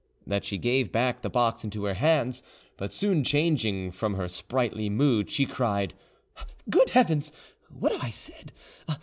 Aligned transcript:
That 0.25 0.43
she 0.43 0.57
gave 0.57 0.91
back 0.91 1.21
the 1.21 1.29
box 1.29 1.63
into 1.63 1.83
her 1.83 1.93
hands, 1.93 2.41
but 2.75 2.91
soon 2.91 3.23
changing 3.23 3.91
from 3.91 4.15
her 4.15 4.27
sprightly 4.27 4.89
mood, 4.89 5.29
she 5.29 5.45
cried, 5.45 5.93
"Good 6.67 6.89
heavens, 6.89 7.31
what 7.69 7.91
have 7.91 8.03
I 8.03 8.09
said? 8.09 8.51